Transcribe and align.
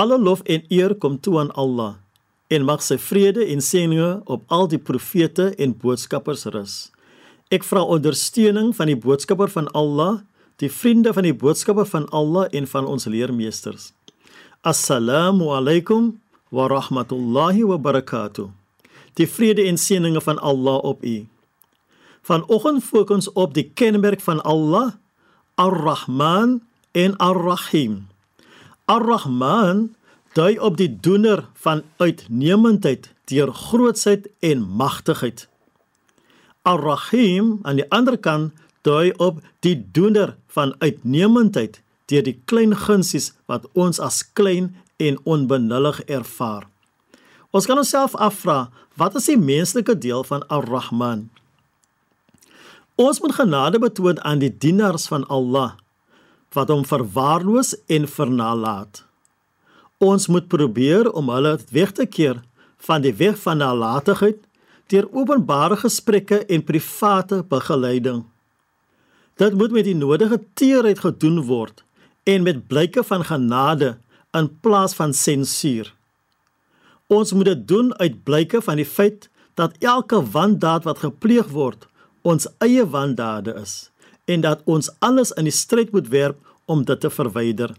Alle 0.00 0.16
lof 0.18 0.40
en 0.48 0.64
eer 0.72 0.94
kom 1.02 1.18
toe 1.20 1.38
aan 1.42 1.52
Allah 1.60 1.98
en 2.50 2.64
mag 2.66 2.82
sy 2.82 2.96
vrede 2.98 3.44
en 3.52 3.60
seëninge 3.62 4.08
op 4.34 4.46
al 4.50 4.66
die 4.72 4.80
profete 4.82 5.50
en 5.54 5.74
boodskappers 5.82 6.48
rus. 6.54 6.76
Ek 7.54 7.66
vra 7.66 7.84
ondersteuning 7.86 8.72
van 8.74 8.90
die 8.90 8.98
boodskapper 8.98 9.52
van 9.52 9.68
Allah, 9.76 10.22
die 10.58 10.70
vriende 10.70 11.12
van 11.14 11.28
die 11.28 11.36
boodskapper 11.36 11.86
van 11.86 12.08
Allah 12.10 12.48
en 12.50 12.66
van 12.66 12.88
ons 12.90 13.06
leermeesters. 13.06 13.92
Assalamu 14.66 15.52
alaykum 15.54 16.16
wa 16.50 16.66
rahmatullahi 16.70 17.62
wa 17.70 17.78
barakatuh 17.78 18.50
die 19.18 19.28
vrede 19.28 19.64
en 19.68 19.78
seëninge 19.78 20.20
van 20.24 20.38
Allah 20.38 20.80
op 20.86 21.04
u. 21.04 21.26
Vanoggend 22.22 22.84
fokus 22.84 23.30
op 23.32 23.54
die 23.54 23.70
kenmerk 23.74 24.20
van 24.20 24.42
Allah, 24.42 24.92
Ar-Rahman 25.54 26.60
en 26.92 27.16
Ar-Rahim. 27.16 28.09
Ar-Rahman 28.90 29.92
dui 30.34 30.56
op 30.58 30.74
die 30.78 30.90
doener 30.90 31.44
van 31.62 31.82
uitnemendheid 32.02 33.12
deur 33.30 33.52
grootsheid 33.54 34.26
en 34.42 34.64
magtigheid. 34.66 35.44
Ar-Rahim 36.66 37.58
aan 37.62 37.78
die 37.78 37.86
ander 37.94 38.18
kant 38.18 38.56
dui 38.82 39.12
op 39.22 39.38
die 39.62 39.76
doener 39.94 40.34
van 40.50 40.74
uitnemendheid 40.82 41.78
deur 42.10 42.26
die 42.26 42.34
klein 42.50 42.74
gunsies 42.74 43.30
wat 43.46 43.68
ons 43.78 44.02
as 44.02 44.24
klein 44.34 44.72
en 44.98 45.20
onbenullig 45.22 46.02
ervaar. 46.10 46.66
Ons 47.54 47.70
kan 47.70 47.78
onsself 47.78 48.16
afvra, 48.18 48.72
wat 48.98 49.14
is 49.14 49.30
die 49.30 49.38
menslike 49.38 49.94
deel 50.02 50.26
van 50.26 50.42
Ar-Rahman? 50.50 51.28
Ons 52.98 53.22
moet 53.22 53.38
genade 53.38 53.78
betoon 53.78 54.18
aan 54.26 54.42
die 54.42 54.50
dienaars 54.50 55.06
van 55.06 55.22
Allah 55.30 55.78
wat 56.56 56.70
hom 56.72 56.84
verwaarloos 56.86 57.74
en 57.86 58.08
vernalaat. 58.08 59.04
Ons 60.00 60.26
moet 60.32 60.48
probeer 60.48 61.10
om 61.12 61.28
hulle 61.28 61.58
weg 61.70 61.92
te 61.92 62.06
keer 62.06 62.40
van 62.86 63.04
die 63.04 63.12
weg 63.14 63.36
van 63.42 63.60
nalatigheid 63.60 64.40
deur 64.90 65.06
openbare 65.14 65.76
gesprekke 65.78 66.40
en 66.50 66.64
private 66.66 67.42
begeleiding. 67.48 68.24
Dit 69.38 69.54
moet 69.54 69.72
met 69.72 69.86
die 69.86 69.94
nodige 69.94 70.40
teerheid 70.58 70.98
gedoen 71.04 71.42
word 71.46 71.84
en 72.28 72.42
met 72.42 72.66
blyke 72.66 73.04
van 73.06 73.24
genade 73.24 73.96
in 74.36 74.50
plaas 74.60 74.94
van 74.94 75.14
sensuur. 75.14 75.92
Ons 77.06 77.32
moet 77.32 77.52
dit 77.52 77.62
doen 77.68 77.94
uit 77.98 78.22
blyke 78.24 78.62
van 78.62 78.80
die 78.80 78.88
feit 78.88 79.28
dat 79.54 79.78
elke 79.78 80.20
wandaad 80.34 80.84
wat 80.88 81.04
gepleeg 81.04 81.48
word 81.54 81.86
ons 82.22 82.48
eie 82.64 82.84
wandade 82.86 83.54
is 83.60 83.90
en 84.24 84.40
dat 84.40 84.62
ons 84.64 84.90
alles 84.98 85.32
in 85.38 85.48
die 85.48 85.54
stryd 85.54 85.92
moet 85.92 86.08
werp 86.08 86.38
om 86.64 86.84
dit 86.84 87.00
te 87.00 87.10
verwyder. 87.10 87.74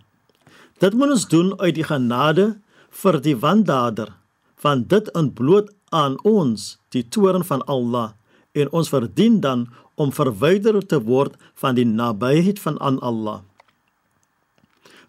Dit 0.81 0.94
moet 0.94 1.14
ons 1.14 1.28
doen 1.28 1.53
uit 1.59 1.75
die 1.75 1.86
genade 1.86 2.56
vir 3.03 3.22
die 3.22 3.38
wandader 3.38 4.16
want 4.62 4.89
dit 4.89 5.08
ontbloot 5.17 5.72
aan 5.89 6.17
ons 6.28 6.78
die 6.94 7.03
toorn 7.09 7.44
van 7.45 7.64
Allah 7.66 8.12
en 8.53 8.69
ons 8.72 8.89
verdien 8.89 9.39
dan 9.42 9.66
om 9.96 10.12
verwyder 10.13 10.78
te 10.85 11.00
word 11.01 11.38
van 11.62 11.78
die 11.78 11.85
nabyheid 11.88 12.59
van 12.62 12.78
aan 12.81 13.00
Allah. 13.00 13.41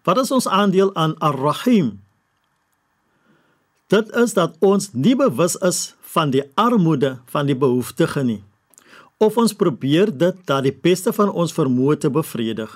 Wat 0.03 0.19
is 0.19 0.31
ons 0.35 0.47
aandeel 0.47 0.91
aan 0.99 1.15
Ar-Rahim? 1.23 1.99
Dit 3.87 4.09
is 4.17 4.33
dat 4.33 4.57
ons 4.59 4.89
nie 4.93 5.15
bewus 5.15 5.55
is 5.61 5.93
van 6.13 6.33
die 6.33 6.43
armoede 6.59 7.19
van 7.31 7.47
die 7.47 7.57
behoeftige 7.57 8.23
nie. 8.23 8.41
Of 9.23 9.37
ons 9.39 9.53
probeer 9.55 10.09
dit 10.11 10.39
dat 10.49 10.65
die 10.65 10.73
beste 10.75 11.13
van 11.15 11.29
ons 11.31 11.53
vermoë 11.55 11.95
te 12.03 12.09
bevredig. 12.11 12.71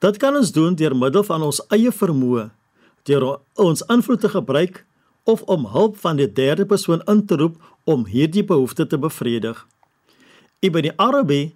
Dit 0.00 0.16
kan 0.22 0.36
ons 0.38 0.52
doen 0.56 0.76
deur 0.78 0.94
middel 0.96 1.24
van 1.26 1.42
ons 1.44 1.60
eie 1.74 1.92
vermoë, 1.92 2.46
deur 3.04 3.26
ons 3.60 3.84
invloed 3.92 4.22
te 4.24 4.30
gebruik 4.32 4.80
of 5.28 5.42
om 5.52 5.66
hulp 5.74 5.98
van 6.00 6.16
die 6.16 6.28
derde 6.32 6.64
persoon 6.64 7.04
in 7.12 7.26
te 7.26 7.36
roep 7.36 7.60
om 7.84 8.06
hierdie 8.08 8.44
behoefte 8.46 8.86
te 8.88 8.96
bevredig. 8.96 9.60
Ibn 10.64 10.92
Arabi 10.96 11.52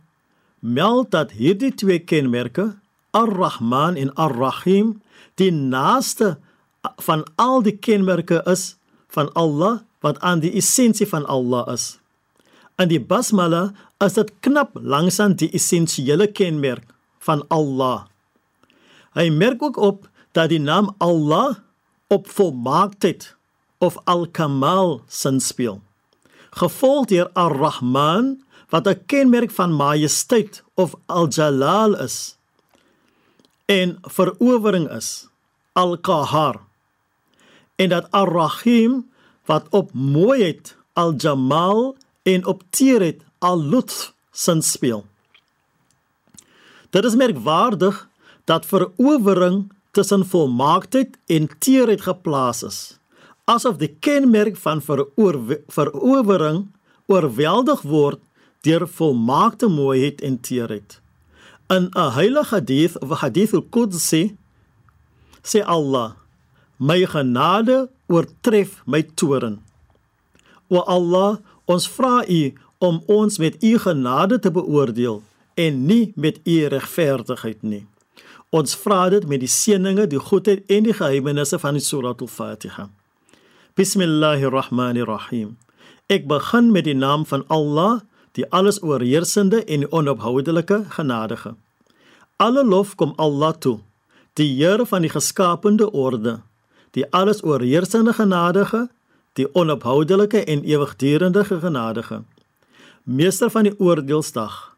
meld 0.61 1.11
dat 1.17 1.33
hierdie 1.41 1.73
twee 1.73 1.99
kenmerke, 2.05 2.75
Ar-Rahman 3.17 3.97
en 3.97 4.13
Ar-Rahim, 4.21 4.99
die 5.41 5.53
naaste 5.53 6.37
van 7.09 7.25
al 7.41 7.63
die 7.65 7.77
kenmerke 7.77 8.43
is 8.51 8.75
van 9.17 9.33
Allah 9.33 9.81
wat 10.05 10.21
aan 10.21 10.45
die 10.45 10.53
essensie 10.61 11.09
van 11.09 11.25
Allah 11.25 11.65
is. 11.73 11.95
In 12.81 12.91
die 12.91 13.01
basmala 13.01 13.69
is 14.03 14.17
dit 14.19 14.33
knap 14.43 14.75
langsaan 14.75 15.37
die 15.39 15.51
essensiële 15.55 16.27
kenmerk 16.35 16.91
van 17.23 17.45
Allah. 17.55 18.07
Hy 19.15 19.31
merk 19.31 19.63
ook 19.63 19.79
op 19.79 20.09
dat 20.35 20.51
die 20.51 20.59
naam 20.59 20.91
Allah 20.99 21.63
op 22.11 22.27
volmaaktheid 22.27 23.35
of 23.79 23.99
al-kamal 24.11 25.05
sin 25.07 25.39
speel. 25.41 25.79
Gevolg 26.59 27.07
deur 27.13 27.31
Ar-Rahman 27.39 28.43
wat 28.75 28.87
'n 28.91 29.07
kenmerk 29.07 29.51
van 29.51 29.73
majesteit 29.73 30.63
of 30.75 30.95
al-jalal 31.07 31.95
is 31.95 32.37
en 33.67 33.99
verowering 34.03 34.91
is 34.91 35.29
al-qahar 35.73 36.61
en 37.77 37.89
dat 37.89 38.11
Ar-Rahim 38.11 39.11
wat 39.45 39.67
op 39.71 39.93
mooiheid 39.93 40.77
Al-Jamal 40.93 41.97
en 42.25 42.47
op 42.49 42.63
teerheid 42.71 43.23
Al-Lutf 43.39 44.13
sin 44.33 44.63
speel. 44.63 45.05
Dit 46.91 47.05
is 47.05 47.17
merkwaardig 47.19 48.09
dat 48.45 48.67
verowering 48.67 49.73
tussen 49.91 50.27
volmaaktheid 50.27 51.17
en 51.27 51.49
teerheid 51.59 52.01
geplaas 52.01 52.63
is, 52.63 52.79
asof 53.45 53.77
die 53.77 53.93
kenmerk 54.01 54.57
van 54.57 54.83
verowering 54.83 56.67
oorweldig 57.07 57.83
word 57.83 58.21
deur 58.65 58.89
volmaakte 58.89 59.69
mooiheid 59.69 60.23
en 60.25 60.41
teerheid. 60.41 61.01
In 61.69 61.91
'n 61.93 62.13
heilige 62.17 62.55
hadith 62.55 62.99
of 62.99 63.19
hadith 63.21 63.55
al-Qudsi 63.55 64.37
sê 65.43 65.61
Allah 65.65 66.13
my 66.79 67.07
genade 67.07 67.89
oortref 68.07 68.83
my 68.87 69.03
toorn. 69.15 69.63
O 70.69 70.81
Allah, 70.81 71.39
ons 71.65 71.87
vra 71.89 72.23
U 72.29 72.43
om 72.79 73.01
ons 73.07 73.39
met 73.39 73.57
U 73.63 73.79
genade 73.79 74.39
te 74.39 74.51
beoordeel 74.51 75.23
en 75.55 75.87
nie 75.87 76.13
met 76.17 76.41
U 76.45 76.57
regverdigheid 76.69 77.63
nie. 77.63 77.85
Ons 78.55 78.77
vra 78.79 79.09
dit 79.11 79.27
met 79.27 79.41
die 79.43 79.51
seëninge, 79.51 80.07
die 80.07 80.21
goedheid 80.21 80.63
en 80.71 80.87
die 80.87 80.95
geheimenisse 80.95 81.59
van 81.59 81.79
die 81.79 81.83
Surah 81.83 82.15
Al-Fatiha. 82.15 82.89
Bismillahirrahmanirrahim. 83.75 85.57
Ek 86.07 86.29
begin 86.31 86.71
met 86.71 86.87
die 86.87 86.95
naam 86.95 87.25
van 87.27 87.43
Allah, 87.49 88.05
die 88.39 88.47
alles 88.51 88.83
oorheersende 88.83 89.65
en 89.65 89.89
onophoudelike 89.91 90.85
genadige. 90.95 91.55
Alle 92.37 92.65
lof 92.65 92.95
kom 92.95 93.15
Allah 93.17 93.55
toe, 93.59 93.79
die 94.35 94.51
Here 94.59 94.87
van 94.87 95.03
die 95.03 95.11
geskaapte 95.11 95.91
orde 95.91 96.41
die 96.95 97.07
alles 97.11 97.43
oorheersende 97.43 98.13
genadige, 98.15 98.89
die 99.35 99.49
onophoudelike 99.55 100.45
en 100.45 100.63
ewigdurende 100.63 101.45
genadige. 101.45 102.23
Meester 103.03 103.51
van 103.51 103.67
die 103.69 103.75
oordeelsdag. 103.79 104.77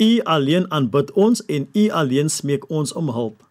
U 0.00 0.20
alleen 0.22 0.70
aanbid 0.72 1.12
ons 1.12 1.44
en 1.44 1.68
u 1.72 1.88
alleen 1.90 2.30
smeek 2.30 2.64
ons 2.70 2.92
om 2.92 3.10
hulp. 3.12 3.44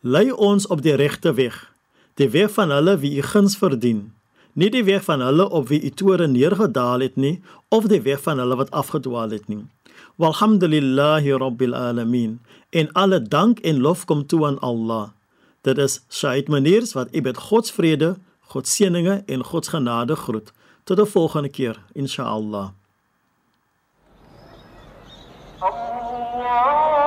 Lei 0.00 0.30
ons 0.32 0.66
op 0.66 0.82
die 0.82 0.94
regte 0.94 1.34
weg, 1.34 1.68
die 2.14 2.28
weg 2.30 2.50
van 2.50 2.70
hulle 2.70 2.96
wie 2.98 3.16
u 3.20 3.22
guns 3.22 3.56
verdien, 3.56 4.12
nie 4.52 4.70
die 4.70 4.84
weg 4.84 5.04
van 5.04 5.20
hulle 5.20 5.46
op 5.48 5.68
wie 5.68 5.82
u 5.82 5.90
toorn 5.90 6.32
neergedaal 6.32 7.04
het 7.04 7.16
nie, 7.16 7.40
of 7.68 7.86
die 7.92 8.00
weg 8.02 8.20
van 8.24 8.40
hulle 8.42 8.56
wat 8.56 8.70
afgedwaal 8.70 9.30
het 9.30 9.48
nie. 9.48 9.62
Walhamdulillahi 10.16 11.36
rabbil 11.38 11.74
alamin. 11.74 12.40
En 12.70 12.92
alle 12.92 13.22
dank 13.22 13.58
en 13.58 13.80
lof 13.80 14.04
kom 14.04 14.26
toe 14.26 14.46
aan 14.46 14.58
Allah. 14.58 15.10
Dit 15.60 15.78
is 15.78 16.00
Said 16.08 16.48
Maniers 16.48 16.92
wat 16.92 17.14
u 17.14 17.20
met 17.20 17.36
God 17.36 17.66
se 17.66 17.72
vrede, 17.72 18.16
God 18.52 18.68
se 18.68 18.82
seëninge 18.82 19.22
en 19.26 19.44
God 19.48 19.64
se 19.64 19.70
genade 19.70 20.16
groet. 20.16 20.52
Tot 20.84 20.98
'n 20.98 21.06
volgende 21.14 21.48
keer, 21.48 21.76
inshallah. 21.94 22.68
Allah 25.60 27.01